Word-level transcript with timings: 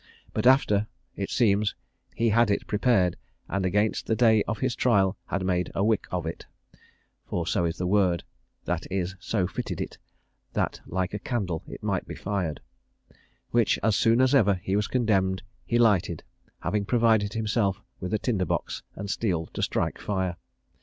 But 0.33 0.47
after, 0.47 0.87
it 1.15 1.29
seems, 1.29 1.75
he 2.15 2.29
had 2.29 2.49
it 2.49 2.65
prepared, 2.65 3.17
and 3.47 3.63
against 3.67 4.07
the 4.07 4.15
day 4.15 4.41
of 4.47 4.57
his 4.57 4.73
trial 4.73 5.15
had 5.27 5.45
made 5.45 5.71
a 5.75 5.83
wick 5.83 6.07
of 6.09 6.25
it, 6.25 6.47
(for 7.27 7.45
so 7.45 7.65
is 7.65 7.77
the 7.77 7.85
word, 7.85 8.23
that 8.65 8.87
is, 8.91 9.15
so 9.19 9.45
fitted 9.45 9.79
it 9.79 9.99
that 10.53 10.81
like 10.87 11.13
a 11.13 11.19
candle, 11.19 11.61
it 11.67 11.83
might 11.83 12.07
be 12.07 12.15
fired,) 12.15 12.61
which 13.51 13.77
as 13.83 13.95
soon 13.95 14.21
as 14.21 14.33
ever 14.33 14.55
he 14.63 14.75
was 14.75 14.87
condemned 14.87 15.43
he 15.67 15.77
lighted, 15.77 16.23
having 16.61 16.83
provided 16.83 17.33
himself 17.33 17.79
with 17.99 18.11
a 18.11 18.17
tinder 18.17 18.45
box 18.45 18.81
and 18.95 19.07
steel 19.07 19.45
to 19.53 19.61
strike 19.61 19.99
fire. 19.99 20.35